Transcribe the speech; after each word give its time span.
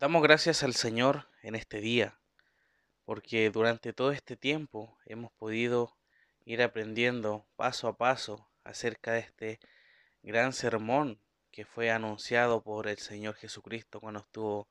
Damos 0.00 0.22
gracias 0.22 0.62
al 0.62 0.74
Señor 0.74 1.26
en 1.42 1.56
este 1.56 1.80
día, 1.80 2.20
porque 3.04 3.50
durante 3.50 3.92
todo 3.92 4.12
este 4.12 4.36
tiempo 4.36 4.96
hemos 5.06 5.32
podido 5.32 5.96
ir 6.44 6.62
aprendiendo 6.62 7.48
paso 7.56 7.88
a 7.88 7.96
paso 7.96 8.48
acerca 8.62 9.14
de 9.14 9.18
este 9.18 9.58
gran 10.22 10.52
sermón 10.52 11.20
que 11.50 11.64
fue 11.64 11.90
anunciado 11.90 12.62
por 12.62 12.86
el 12.86 12.98
Señor 12.98 13.34
Jesucristo 13.34 13.98
cuando 13.98 14.20
estuvo 14.20 14.68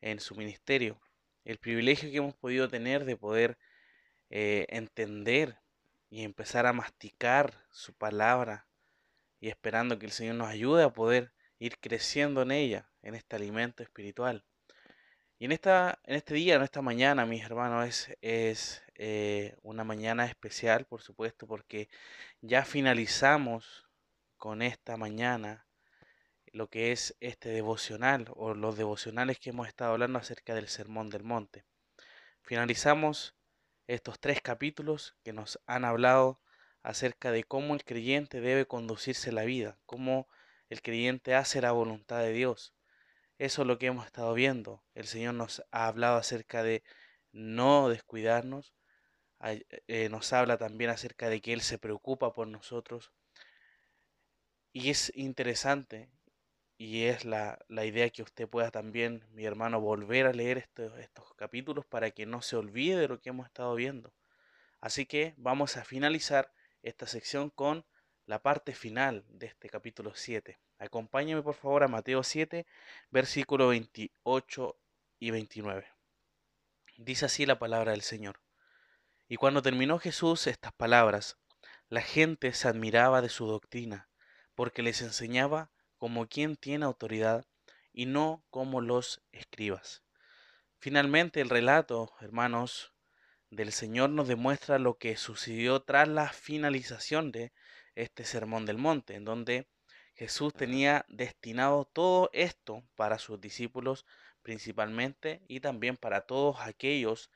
en 0.00 0.20
su 0.20 0.36
ministerio. 0.36 1.00
El 1.44 1.58
privilegio 1.58 2.08
que 2.08 2.18
hemos 2.18 2.36
podido 2.36 2.68
tener 2.68 3.04
de 3.04 3.16
poder 3.16 3.58
eh, 4.30 4.66
entender 4.68 5.58
y 6.10 6.22
empezar 6.22 6.66
a 6.66 6.72
masticar 6.72 7.60
su 7.72 7.92
palabra 7.92 8.68
y 9.40 9.48
esperando 9.48 9.98
que 9.98 10.06
el 10.06 10.12
Señor 10.12 10.36
nos 10.36 10.48
ayude 10.48 10.84
a 10.84 10.92
poder 10.92 11.32
ir 11.58 11.76
creciendo 11.80 12.42
en 12.42 12.52
ella, 12.52 12.88
en 13.02 13.16
este 13.16 13.34
alimento 13.34 13.82
espiritual. 13.82 14.44
Y 15.40 15.46
en, 15.46 15.52
esta, 15.52 15.98
en 16.04 16.16
este 16.16 16.34
día, 16.34 16.56
en 16.56 16.62
esta 16.62 16.82
mañana, 16.82 17.24
mis 17.24 17.42
hermanos, 17.42 17.88
es, 17.88 18.18
es 18.20 18.82
eh, 18.96 19.56
una 19.62 19.84
mañana 19.84 20.26
especial, 20.26 20.84
por 20.84 21.00
supuesto, 21.00 21.46
porque 21.46 21.88
ya 22.42 22.62
finalizamos 22.66 23.88
con 24.36 24.60
esta 24.60 24.98
mañana 24.98 25.66
lo 26.52 26.68
que 26.68 26.92
es 26.92 27.16
este 27.20 27.48
devocional 27.48 28.26
o 28.36 28.52
los 28.52 28.76
devocionales 28.76 29.38
que 29.38 29.48
hemos 29.48 29.66
estado 29.66 29.92
hablando 29.92 30.18
acerca 30.18 30.54
del 30.54 30.68
Sermón 30.68 31.08
del 31.08 31.22
Monte. 31.22 31.64
Finalizamos 32.42 33.34
estos 33.86 34.20
tres 34.20 34.42
capítulos 34.42 35.16
que 35.24 35.32
nos 35.32 35.58
han 35.64 35.86
hablado 35.86 36.38
acerca 36.82 37.30
de 37.32 37.44
cómo 37.44 37.72
el 37.72 37.84
creyente 37.84 38.42
debe 38.42 38.66
conducirse 38.66 39.32
la 39.32 39.44
vida, 39.44 39.78
cómo 39.86 40.28
el 40.68 40.82
creyente 40.82 41.34
hace 41.34 41.62
la 41.62 41.72
voluntad 41.72 42.18
de 42.18 42.34
Dios. 42.34 42.74
Eso 43.40 43.62
es 43.62 43.68
lo 43.68 43.78
que 43.78 43.86
hemos 43.86 44.04
estado 44.04 44.34
viendo. 44.34 44.84
El 44.94 45.06
Señor 45.06 45.32
nos 45.32 45.64
ha 45.70 45.86
hablado 45.86 46.18
acerca 46.18 46.62
de 46.62 46.82
no 47.32 47.88
descuidarnos. 47.88 48.74
Eh, 49.88 50.10
nos 50.10 50.34
habla 50.34 50.58
también 50.58 50.90
acerca 50.90 51.30
de 51.30 51.40
que 51.40 51.54
Él 51.54 51.62
se 51.62 51.78
preocupa 51.78 52.34
por 52.34 52.48
nosotros. 52.48 53.14
Y 54.74 54.90
es 54.90 55.10
interesante 55.16 56.10
y 56.76 57.04
es 57.04 57.24
la, 57.24 57.58
idea 57.70 58.10
que 58.10 58.22
usted 58.22 58.46
pueda 58.46 58.70
también, 58.70 59.24
mi 59.32 59.46
hermano, 59.46 59.80
volver 59.80 60.26
a 60.26 60.34
leer 60.34 60.58
estos, 60.58 60.98
estos 60.98 61.32
capítulos 61.32 61.86
para 61.86 62.10
que 62.10 62.26
no 62.26 62.42
se 62.42 62.56
olvide 62.56 62.98
de 62.98 63.08
lo 63.08 63.22
que 63.22 63.30
hemos 63.30 63.46
estado 63.46 63.74
viendo. 63.74 64.12
Así 64.82 65.06
que 65.06 65.32
vamos 65.38 65.78
a 65.78 65.84
finalizar 65.86 66.52
esta 66.82 67.06
sección 67.06 67.48
con 67.48 67.86
la 68.30 68.40
parte 68.40 68.76
final 68.76 69.24
de 69.28 69.46
este 69.46 69.68
capítulo 69.68 70.12
7. 70.14 70.60
Acompáñame 70.78 71.42
por 71.42 71.56
favor 71.56 71.82
a 71.82 71.88
Mateo 71.88 72.22
7, 72.22 72.64
versículo 73.10 73.66
28 73.66 74.76
y 75.18 75.32
29. 75.32 75.84
Dice 76.96 77.26
así 77.26 77.44
la 77.44 77.58
palabra 77.58 77.90
del 77.90 78.02
Señor. 78.02 78.40
Y 79.26 79.34
cuando 79.34 79.62
terminó 79.62 79.98
Jesús 79.98 80.46
estas 80.46 80.72
palabras, 80.72 81.38
la 81.88 82.02
gente 82.02 82.52
se 82.52 82.68
admiraba 82.68 83.20
de 83.20 83.30
su 83.30 83.48
doctrina, 83.48 84.08
porque 84.54 84.84
les 84.84 85.02
enseñaba 85.02 85.72
como 85.98 86.28
quien 86.28 86.54
tiene 86.54 86.84
autoridad 86.84 87.44
y 87.92 88.06
no 88.06 88.44
como 88.50 88.80
los 88.80 89.22
escribas. 89.32 90.04
Finalmente 90.78 91.40
el 91.40 91.50
relato, 91.50 92.12
hermanos, 92.20 92.92
del 93.50 93.72
Señor 93.72 94.10
nos 94.10 94.28
demuestra 94.28 94.78
lo 94.78 94.98
que 94.98 95.16
sucedió 95.16 95.82
tras 95.82 96.06
la 96.06 96.28
finalización 96.28 97.32
de 97.32 97.52
este 98.02 98.24
Sermón 98.24 98.66
del 98.66 98.78
Monte, 98.78 99.14
en 99.14 99.24
donde 99.24 99.66
Jesús 100.14 100.52
tenía 100.54 101.04
destinado 101.08 101.84
todo 101.84 102.30
esto 102.32 102.82
para 102.96 103.18
sus 103.18 103.40
discípulos 103.40 104.06
principalmente 104.42 105.42
y 105.48 105.60
también 105.60 105.96
para 105.96 106.22
todos 106.22 106.60
aquellos 106.60 107.30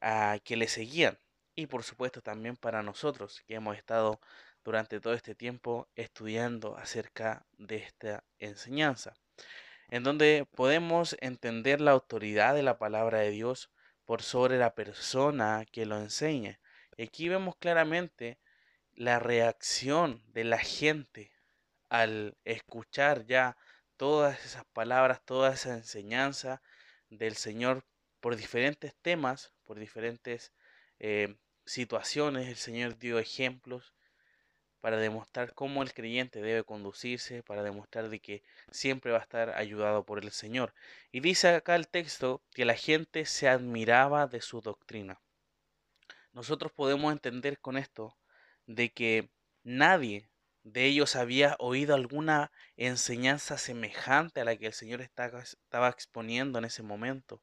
a 0.00 0.32
ah, 0.32 0.38
que 0.40 0.56
le 0.56 0.68
seguían 0.68 1.18
y 1.54 1.66
por 1.66 1.82
supuesto 1.82 2.22
también 2.22 2.56
para 2.56 2.82
nosotros 2.82 3.42
que 3.46 3.54
hemos 3.54 3.76
estado 3.76 4.20
durante 4.64 5.00
todo 5.00 5.14
este 5.14 5.34
tiempo 5.34 5.88
estudiando 5.96 6.76
acerca 6.76 7.46
de 7.58 7.76
esta 7.76 8.24
enseñanza, 8.38 9.14
en 9.88 10.02
donde 10.02 10.46
podemos 10.54 11.16
entender 11.20 11.80
la 11.80 11.92
autoridad 11.92 12.54
de 12.54 12.62
la 12.62 12.78
palabra 12.78 13.18
de 13.18 13.30
Dios 13.30 13.70
por 14.04 14.22
sobre 14.22 14.58
la 14.58 14.74
persona 14.74 15.64
que 15.70 15.86
lo 15.86 15.98
enseña. 15.98 16.60
Aquí 16.98 17.28
vemos 17.28 17.56
claramente 17.56 18.38
la 18.94 19.18
reacción 19.18 20.22
de 20.32 20.44
la 20.44 20.58
gente 20.58 21.32
al 21.88 22.36
escuchar 22.44 23.26
ya 23.26 23.56
todas 23.96 24.44
esas 24.44 24.64
palabras, 24.66 25.20
toda 25.24 25.52
esa 25.52 25.74
enseñanza 25.74 26.62
del 27.10 27.36
Señor 27.36 27.84
por 28.20 28.36
diferentes 28.36 28.94
temas, 29.02 29.52
por 29.64 29.78
diferentes 29.78 30.52
eh, 30.98 31.36
situaciones, 31.66 32.48
el 32.48 32.56
Señor 32.56 32.98
dio 32.98 33.18
ejemplos 33.18 33.94
para 34.80 34.96
demostrar 34.96 35.54
cómo 35.54 35.82
el 35.82 35.94
creyente 35.94 36.42
debe 36.42 36.64
conducirse, 36.64 37.42
para 37.44 37.62
demostrar 37.62 38.08
de 38.08 38.20
que 38.20 38.42
siempre 38.72 39.12
va 39.12 39.18
a 39.18 39.22
estar 39.22 39.50
ayudado 39.50 40.04
por 40.04 40.18
el 40.18 40.32
Señor. 40.32 40.74
Y 41.12 41.20
dice 41.20 41.48
acá 41.48 41.76
el 41.76 41.86
texto 41.86 42.42
que 42.52 42.64
la 42.64 42.74
gente 42.74 43.24
se 43.24 43.48
admiraba 43.48 44.26
de 44.26 44.40
su 44.40 44.60
doctrina. 44.60 45.20
Nosotros 46.32 46.72
podemos 46.72 47.12
entender 47.12 47.60
con 47.60 47.76
esto 47.76 48.16
de 48.66 48.92
que 48.92 49.30
nadie 49.62 50.28
de 50.64 50.84
ellos 50.84 51.16
había 51.16 51.56
oído 51.58 51.94
alguna 51.94 52.52
enseñanza 52.76 53.58
semejante 53.58 54.40
a 54.40 54.44
la 54.44 54.56
que 54.56 54.66
el 54.66 54.72
Señor 54.72 55.00
estaba 55.00 55.88
exponiendo 55.88 56.58
en 56.58 56.64
ese 56.64 56.82
momento. 56.82 57.40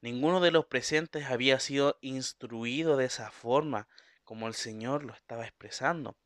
Ninguno 0.00 0.40
de 0.40 0.50
los 0.50 0.66
presentes 0.66 1.26
había 1.26 1.58
sido 1.60 1.98
instruido 2.02 2.96
de 2.96 3.06
esa 3.06 3.30
forma 3.30 3.88
como 4.24 4.46
el 4.46 4.54
Señor 4.54 5.04
lo 5.04 5.14
estaba 5.14 5.44
expresando. 5.44 6.16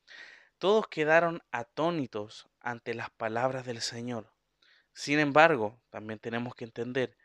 Todos 0.58 0.88
quedaron 0.88 1.42
atónitos 1.52 2.48
ante 2.60 2.94
las 2.94 3.10
palabras 3.10 3.64
del 3.64 3.80
Señor. 3.80 4.32
Sin 4.92 5.18
embargo, 5.20 5.80
también 5.90 6.18
tenemos 6.18 6.54
que 6.54 6.64
entender 6.64 7.16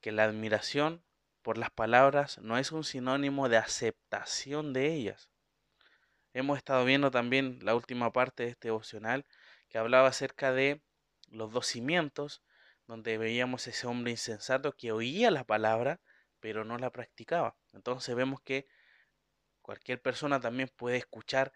que 0.00 0.12
la 0.12 0.24
admiración 0.24 1.04
por 1.42 1.58
las 1.58 1.70
palabras 1.70 2.38
no 2.38 2.58
es 2.58 2.72
un 2.72 2.84
sinónimo 2.84 3.48
de 3.48 3.56
aceptación 3.56 4.72
de 4.72 4.94
ellas. 4.94 5.31
Hemos 6.34 6.56
estado 6.56 6.84
viendo 6.84 7.10
también 7.10 7.58
la 7.62 7.74
última 7.74 8.12
parte 8.12 8.44
de 8.44 8.50
este 8.50 8.68
devocional 8.68 9.26
que 9.68 9.78
hablaba 9.78 10.08
acerca 10.08 10.52
de 10.52 10.80
los 11.30 11.52
dos 11.52 11.66
cimientos, 11.66 12.42
donde 12.86 13.18
veíamos 13.18 13.66
ese 13.66 13.86
hombre 13.86 14.12
insensato 14.12 14.72
que 14.72 14.92
oía 14.92 15.30
la 15.30 15.44
palabra, 15.44 16.00
pero 16.40 16.64
no 16.64 16.78
la 16.78 16.90
practicaba. 16.90 17.56
Entonces 17.72 18.14
vemos 18.14 18.40
que 18.40 18.66
cualquier 19.60 20.00
persona 20.00 20.40
también 20.40 20.70
puede 20.74 20.96
escuchar 20.96 21.52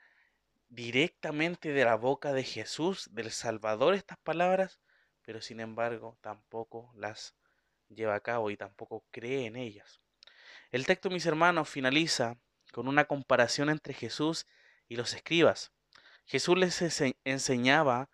directamente 0.68 1.72
de 1.72 1.84
la 1.84 1.96
boca 1.96 2.32
de 2.32 2.44
Jesús, 2.44 3.08
del 3.12 3.30
Salvador, 3.30 3.94
estas 3.94 4.18
palabras, 4.18 4.80
pero 5.22 5.40
sin 5.40 5.60
embargo 5.60 6.18
tampoco 6.20 6.92
las 6.94 7.34
lleva 7.88 8.14
a 8.14 8.20
cabo 8.20 8.50
y 8.50 8.56
tampoco 8.56 9.04
cree 9.10 9.46
en 9.46 9.56
ellas. 9.56 10.00
El 10.70 10.86
texto, 10.86 11.10
mis 11.10 11.26
hermanos, 11.26 11.68
finaliza 11.68 12.36
con 12.72 12.88
una 12.88 13.04
comparación 13.06 13.70
entre 13.70 13.94
Jesús 13.94 14.46
y 14.88 14.96
los 14.96 15.14
escribas. 15.14 15.72
Jesús 16.24 16.58
les 16.58 16.82
enseñaba 17.24 18.10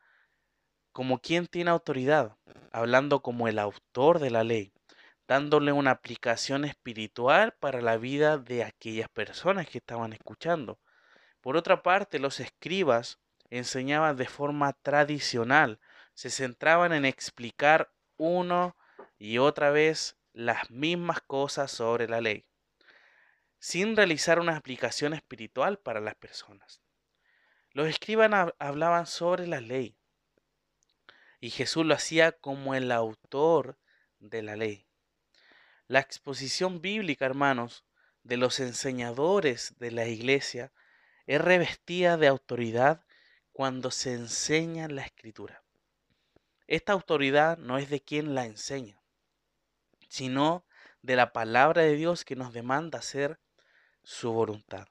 como 0.92 1.18
quien 1.18 1.46
tiene 1.46 1.70
autoridad, 1.70 2.36
hablando 2.70 3.22
como 3.22 3.48
el 3.48 3.58
autor 3.58 4.18
de 4.18 4.30
la 4.30 4.44
ley, 4.44 4.72
dándole 5.26 5.72
una 5.72 5.92
aplicación 5.92 6.64
espiritual 6.64 7.54
para 7.58 7.80
la 7.80 7.96
vida 7.96 8.36
de 8.36 8.64
aquellas 8.64 9.08
personas 9.08 9.68
que 9.68 9.78
estaban 9.78 10.12
escuchando. 10.12 10.78
Por 11.40 11.56
otra 11.56 11.82
parte, 11.82 12.18
los 12.18 12.40
escribas 12.40 13.18
enseñaban 13.48 14.16
de 14.16 14.26
forma 14.26 14.74
tradicional, 14.74 15.80
se 16.14 16.30
centraban 16.30 16.92
en 16.92 17.06
explicar 17.06 17.90
uno 18.18 18.76
y 19.18 19.38
otra 19.38 19.70
vez 19.70 20.16
las 20.34 20.70
mismas 20.70 21.20
cosas 21.22 21.70
sobre 21.70 22.08
la 22.08 22.20
ley 22.20 22.46
sin 23.62 23.94
realizar 23.96 24.40
una 24.40 24.56
aplicación 24.56 25.14
espiritual 25.14 25.78
para 25.78 26.00
las 26.00 26.16
personas. 26.16 26.82
Los 27.70 27.86
escribas 27.86 28.52
hablaban 28.58 29.06
sobre 29.06 29.46
la 29.46 29.60
ley 29.60 29.96
y 31.38 31.50
Jesús 31.50 31.86
lo 31.86 31.94
hacía 31.94 32.32
como 32.32 32.74
el 32.74 32.90
autor 32.90 33.78
de 34.18 34.42
la 34.42 34.56
ley. 34.56 34.88
La 35.86 36.00
exposición 36.00 36.82
bíblica, 36.82 37.24
hermanos, 37.24 37.84
de 38.24 38.36
los 38.36 38.58
enseñadores 38.58 39.78
de 39.78 39.92
la 39.92 40.08
iglesia 40.08 40.72
es 41.28 41.40
revestida 41.40 42.16
de 42.16 42.26
autoridad 42.26 43.06
cuando 43.52 43.92
se 43.92 44.14
enseña 44.14 44.88
la 44.88 45.02
escritura. 45.02 45.62
Esta 46.66 46.94
autoridad 46.94 47.58
no 47.58 47.78
es 47.78 47.90
de 47.90 48.00
quien 48.00 48.34
la 48.34 48.44
enseña, 48.44 49.00
sino 50.08 50.66
de 51.02 51.14
la 51.14 51.32
palabra 51.32 51.82
de 51.82 51.94
Dios 51.94 52.24
que 52.24 52.34
nos 52.34 52.52
demanda 52.52 53.00
ser 53.02 53.38
su 54.02 54.32
voluntad. 54.32 54.86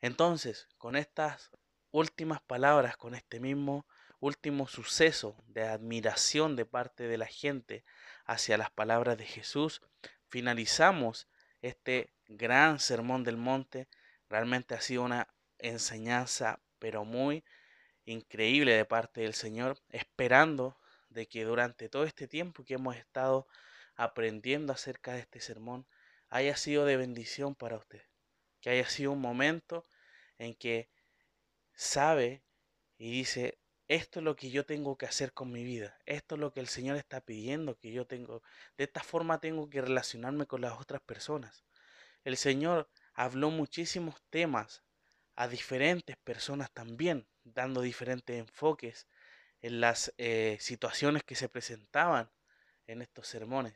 Entonces, 0.00 0.68
con 0.78 0.96
estas 0.96 1.50
últimas 1.90 2.40
palabras, 2.42 2.96
con 2.96 3.14
este 3.14 3.40
mismo 3.40 3.86
último 4.20 4.68
suceso 4.68 5.36
de 5.48 5.62
admiración 5.66 6.54
de 6.54 6.64
parte 6.64 7.08
de 7.08 7.18
la 7.18 7.26
gente 7.26 7.84
hacia 8.24 8.56
las 8.56 8.70
palabras 8.70 9.18
de 9.18 9.26
Jesús, 9.26 9.82
finalizamos 10.28 11.28
este 11.60 12.12
gran 12.26 12.78
sermón 12.78 13.24
del 13.24 13.36
monte. 13.36 13.88
Realmente 14.28 14.74
ha 14.74 14.80
sido 14.80 15.02
una 15.02 15.28
enseñanza, 15.58 16.60
pero 16.78 17.04
muy 17.04 17.44
increíble 18.04 18.74
de 18.74 18.84
parte 18.84 19.22
del 19.22 19.34
Señor, 19.34 19.78
esperando 19.90 20.78
de 21.08 21.26
que 21.26 21.44
durante 21.44 21.88
todo 21.88 22.04
este 22.04 22.28
tiempo 22.28 22.64
que 22.64 22.74
hemos 22.74 22.96
estado 22.96 23.46
aprendiendo 23.96 24.72
acerca 24.72 25.12
de 25.14 25.20
este 25.20 25.40
sermón 25.40 25.86
haya 26.28 26.56
sido 26.56 26.86
de 26.86 26.96
bendición 26.96 27.54
para 27.54 27.76
usted, 27.76 28.02
que 28.62 28.70
haya 28.70 28.88
sido 28.88 29.12
un 29.12 29.20
momento 29.20 29.84
en 30.38 30.54
que 30.54 30.88
sabe 31.74 32.42
y 32.96 33.10
dice, 33.10 33.58
esto 33.88 34.20
es 34.20 34.24
lo 34.24 34.36
que 34.36 34.50
yo 34.50 34.64
tengo 34.64 34.96
que 34.96 35.04
hacer 35.04 35.34
con 35.34 35.52
mi 35.52 35.64
vida, 35.64 35.98
esto 36.06 36.36
es 36.36 36.40
lo 36.40 36.52
que 36.52 36.60
el 36.60 36.68
Señor 36.68 36.96
está 36.96 37.20
pidiendo 37.20 37.76
que 37.78 37.92
yo 37.92 38.06
tengo, 38.06 38.42
de 38.78 38.84
esta 38.84 39.02
forma 39.02 39.40
tengo 39.40 39.68
que 39.68 39.82
relacionarme 39.82 40.46
con 40.46 40.62
las 40.62 40.80
otras 40.80 41.02
personas. 41.02 41.64
El 42.24 42.36
Señor 42.36 42.88
habló 43.14 43.50
muchísimos 43.50 44.22
temas 44.30 44.84
a 45.34 45.48
diferentes 45.48 46.16
personas 46.16 46.70
también, 46.72 47.26
dando 47.42 47.80
diferentes 47.80 48.38
enfoques 48.38 49.08
en 49.60 49.80
las 49.80 50.14
eh, 50.18 50.56
situaciones 50.60 51.24
que 51.24 51.34
se 51.34 51.48
presentaban 51.48 52.30
en 52.86 53.02
estos 53.02 53.26
sermones. 53.26 53.74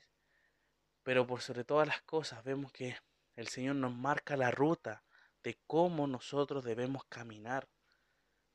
Pero 1.02 1.26
por 1.26 1.40
sobre 1.40 1.64
todas 1.64 1.88
las 1.88 2.02
cosas 2.02 2.44
vemos 2.44 2.72
que 2.72 2.96
el 3.36 3.48
Señor 3.48 3.76
nos 3.76 3.94
marca 3.94 4.36
la 4.36 4.50
ruta 4.50 5.04
de 5.42 5.58
cómo 5.66 6.06
nosotros 6.06 6.64
debemos 6.64 7.04
caminar 7.04 7.68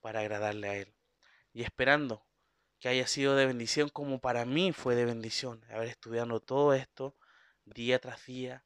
para 0.02 0.20
agradarle 0.20 0.70
a 0.70 0.76
Él. 0.76 0.94
Y 1.54 1.64
esperando 1.64 2.26
que 2.80 2.90
haya 2.90 3.08
sido 3.08 3.36
de 3.36 3.46
bendición 3.46 3.90
como 3.90 4.20
para 4.20 4.44
mí 4.44 4.74
fue 4.74 4.96
de 4.96 5.06
bendición 5.06 5.64
haber 5.70 5.88
estudiado 5.88 6.40
todo 6.40 6.74
esto 6.74 7.16
día 7.66 8.00
tras 8.00 8.26
día 8.26 8.66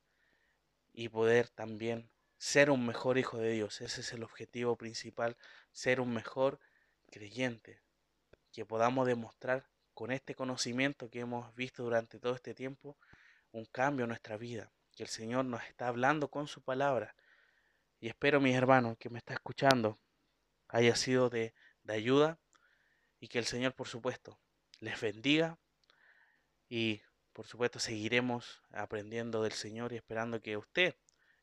y 0.93 1.09
poder 1.09 1.49
también 1.49 2.09
ser 2.37 2.71
un 2.71 2.85
mejor 2.85 3.17
hijo 3.17 3.37
de 3.37 3.51
Dios. 3.51 3.81
Ese 3.81 4.01
es 4.01 4.13
el 4.13 4.23
objetivo 4.23 4.77
principal, 4.77 5.35
ser 5.71 5.99
un 5.99 6.13
mejor 6.13 6.59
creyente. 7.11 7.81
Que 8.53 8.65
podamos 8.65 9.05
demostrar 9.05 9.69
con 9.93 10.11
este 10.11 10.33
conocimiento 10.33 11.09
que 11.09 11.19
hemos 11.19 11.53
visto 11.55 11.83
durante 11.83 12.19
todo 12.19 12.35
este 12.35 12.53
tiempo 12.53 12.97
un 13.51 13.65
cambio 13.65 14.05
en 14.05 14.09
nuestra 14.09 14.37
vida. 14.37 14.71
Que 14.95 15.03
el 15.03 15.09
Señor 15.09 15.45
nos 15.45 15.63
está 15.63 15.87
hablando 15.87 16.29
con 16.29 16.47
su 16.47 16.61
palabra. 16.61 17.15
Y 17.99 18.07
espero, 18.07 18.39
mis 18.41 18.55
hermanos, 18.55 18.97
que 18.97 19.09
me 19.09 19.19
está 19.19 19.33
escuchando, 19.33 19.99
haya 20.67 20.95
sido 20.95 21.29
de, 21.29 21.53
de 21.83 21.93
ayuda 21.93 22.39
y 23.19 23.27
que 23.27 23.39
el 23.39 23.45
Señor, 23.45 23.73
por 23.73 23.87
supuesto, 23.87 24.39
les 24.79 24.99
bendiga 24.99 25.57
y, 26.69 27.01
por 27.33 27.45
supuesto, 27.45 27.79
seguiremos 27.79 28.63
aprendiendo 28.71 29.43
del 29.43 29.53
Señor 29.53 29.93
y 29.93 29.97
esperando 29.97 30.41
que 30.41 30.57
usted 30.57 30.95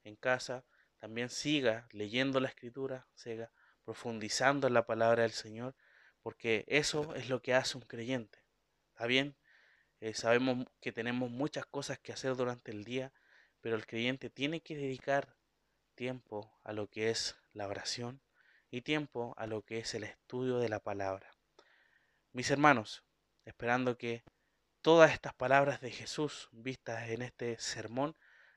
en 0.04 0.16
casa 0.16 0.64
también 0.98 1.30
siga 1.30 1.88
leyendo 1.90 2.40
la 2.40 2.48
escritura, 2.48 3.06
siga 3.14 3.50
profundizando 3.84 4.66
en 4.66 4.74
la 4.74 4.86
palabra 4.86 5.22
del 5.22 5.32
Señor, 5.32 5.74
porque 6.22 6.64
eso 6.68 7.14
es 7.14 7.28
lo 7.28 7.42
que 7.42 7.54
hace 7.54 7.76
un 7.76 7.84
creyente. 7.84 8.38
¿Está 8.90 9.06
bien? 9.06 9.36
Eh, 10.00 10.14
sabemos 10.14 10.66
que 10.80 10.92
tenemos 10.92 11.30
muchas 11.30 11.66
cosas 11.66 11.98
que 11.98 12.12
hacer 12.12 12.36
durante 12.36 12.70
el 12.70 12.84
día, 12.84 13.12
pero 13.62 13.76
el 13.76 13.86
creyente 13.86 14.28
tiene 14.28 14.60
que 14.60 14.76
dedicar 14.76 15.34
tiempo 15.94 16.52
a 16.64 16.74
lo 16.74 16.88
que 16.90 17.08
es 17.08 17.36
la 17.54 17.68
oración 17.68 18.20
y 18.70 18.82
tiempo 18.82 19.34
a 19.38 19.46
lo 19.46 19.62
que 19.62 19.78
es 19.78 19.94
el 19.94 20.04
estudio 20.04 20.58
de 20.58 20.68
la 20.68 20.80
palabra. 20.80 21.30
Mis 22.32 22.50
hermanos, 22.50 23.04
esperando 23.44 23.96
que 23.96 24.24
todas 24.82 25.12
estas 25.12 25.32
palabras 25.32 25.80
de 25.80 25.90
Jesús 25.90 26.48
vistas 26.52 27.08
en 27.08 27.22
este 27.22 27.58
sermón 27.58 28.16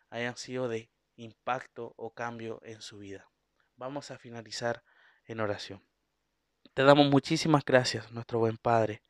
hayan 0.09 0.35
sido 0.37 0.67
de 0.67 0.89
impacto 1.15 1.93
o 1.97 2.11
cambio 2.13 2.59
en 2.63 2.81
su 2.81 2.97
vida. 2.97 3.29
Vamos 3.75 4.11
a 4.11 4.17
finalizar 4.17 4.83
en 5.25 5.39
oración. 5.39 5.85
Te 6.73 6.83
damos 6.83 7.09
muchísimas 7.09 7.63
gracias, 7.63 8.11
nuestro 8.11 8.39
buen 8.39 8.57
Padre, 8.57 9.03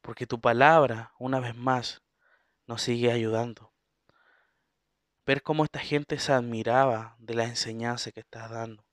porque 0.00 0.26
tu 0.26 0.40
palabra, 0.40 1.12
una 1.18 1.40
vez 1.40 1.56
más, 1.56 2.02
nos 2.66 2.82
sigue 2.82 3.10
ayudando. 3.10 3.73
Ver 5.26 5.42
cómo 5.42 5.64
esta 5.64 5.80
gente 5.80 6.18
se 6.18 6.32
admiraba 6.32 7.16
de 7.18 7.34
la 7.34 7.44
enseñanza 7.44 8.12
que 8.12 8.20
estás 8.20 8.50
dando. 8.50 8.84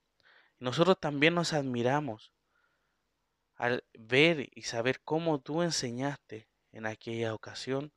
Nosotros 0.60 0.98
también 1.00 1.34
nos 1.36 1.54
admiramos 1.54 2.32
al 3.56 3.84
ver 3.94 4.50
y 4.56 4.62
saber 4.64 5.02
cómo 5.02 5.42
tú 5.42 5.62
enseñaste 5.62 6.48
en 6.72 6.86
aquella 6.86 7.34
ocasión 7.34 7.94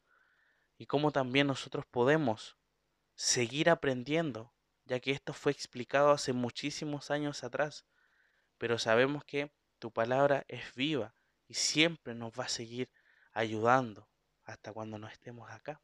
y 0.78 0.86
cómo 0.86 1.12
también 1.12 1.46
nosotros 1.46 1.86
podemos 1.86 2.56
seguir 3.14 3.70
aprendiendo, 3.70 4.52
ya 4.84 4.98
que 4.98 5.12
esto 5.12 5.32
fue 5.32 5.52
explicado 5.52 6.10
hace 6.10 6.32
muchísimos 6.32 7.10
años 7.10 7.44
atrás, 7.44 7.86
pero 8.58 8.78
sabemos 8.78 9.24
que 9.24 9.52
tu 9.78 9.92
palabra 9.92 10.44
es 10.48 10.74
viva 10.74 11.14
y 11.46 11.54
siempre 11.54 12.14
nos 12.14 12.32
va 12.32 12.44
a 12.44 12.48
seguir 12.48 12.90
ayudando 13.32 14.08
hasta 14.44 14.72
cuando 14.72 14.98
no 14.98 15.06
estemos 15.06 15.50
acá. 15.50 15.80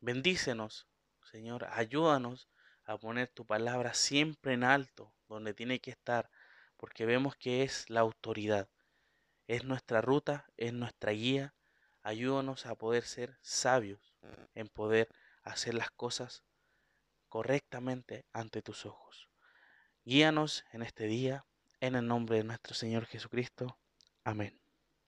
Bendícenos, 0.00 0.88
Señor, 1.30 1.66
ayúdanos 1.72 2.48
a 2.84 2.96
poner 2.98 3.28
tu 3.28 3.44
palabra 3.44 3.94
siempre 3.94 4.54
en 4.54 4.64
alto, 4.64 5.12
donde 5.28 5.54
tiene 5.54 5.80
que 5.80 5.90
estar, 5.90 6.30
porque 6.76 7.04
vemos 7.04 7.36
que 7.36 7.62
es 7.62 7.90
la 7.90 8.00
autoridad, 8.00 8.68
es 9.46 9.64
nuestra 9.64 10.00
ruta, 10.00 10.46
es 10.56 10.72
nuestra 10.72 11.12
guía. 11.12 11.54
Ayúdanos 12.02 12.66
a 12.66 12.76
poder 12.76 13.04
ser 13.04 13.36
sabios, 13.42 14.14
en 14.54 14.68
poder 14.68 15.08
hacer 15.42 15.74
las 15.74 15.90
cosas 15.90 16.44
correctamente 17.28 18.24
ante 18.32 18.62
tus 18.62 18.86
ojos. 18.86 19.28
Guíanos 20.04 20.64
en 20.72 20.82
este 20.82 21.06
día, 21.06 21.44
en 21.80 21.96
el 21.96 22.06
nombre 22.06 22.38
de 22.38 22.44
nuestro 22.44 22.74
Señor 22.74 23.06
Jesucristo. 23.06 23.76
Amén. 24.22 24.65